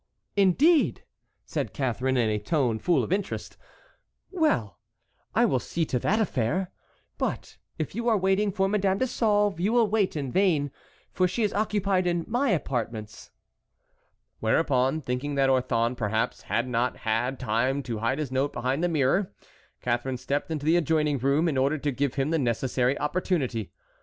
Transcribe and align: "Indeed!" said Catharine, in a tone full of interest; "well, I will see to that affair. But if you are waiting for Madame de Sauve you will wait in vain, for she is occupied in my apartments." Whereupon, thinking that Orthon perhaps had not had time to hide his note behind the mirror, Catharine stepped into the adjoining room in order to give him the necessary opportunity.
"Indeed!" 0.35 1.03
said 1.45 1.73
Catharine, 1.75 2.17
in 2.17 2.27
a 2.27 2.39
tone 2.39 2.79
full 2.79 3.03
of 3.03 3.13
interest; 3.13 3.55
"well, 4.31 4.79
I 5.35 5.45
will 5.45 5.59
see 5.59 5.85
to 5.85 5.99
that 5.99 6.19
affair. 6.19 6.71
But 7.19 7.57
if 7.77 7.93
you 7.93 8.09
are 8.09 8.17
waiting 8.17 8.51
for 8.51 8.67
Madame 8.67 8.97
de 8.97 9.05
Sauve 9.05 9.59
you 9.59 9.71
will 9.71 9.87
wait 9.87 10.15
in 10.15 10.31
vain, 10.31 10.71
for 11.11 11.27
she 11.27 11.43
is 11.43 11.53
occupied 11.53 12.07
in 12.07 12.25
my 12.27 12.49
apartments." 12.49 13.29
Whereupon, 14.39 15.01
thinking 15.01 15.35
that 15.35 15.51
Orthon 15.51 15.95
perhaps 15.95 16.41
had 16.49 16.67
not 16.67 16.97
had 17.05 17.39
time 17.39 17.83
to 17.83 17.99
hide 17.99 18.17
his 18.17 18.31
note 18.31 18.51
behind 18.53 18.83
the 18.83 18.89
mirror, 18.89 19.31
Catharine 19.81 20.17
stepped 20.17 20.49
into 20.49 20.65
the 20.65 20.77
adjoining 20.77 21.19
room 21.19 21.47
in 21.47 21.59
order 21.59 21.77
to 21.77 21.91
give 21.91 22.15
him 22.15 22.31
the 22.31 22.39
necessary 22.39 22.97
opportunity. 22.97 23.71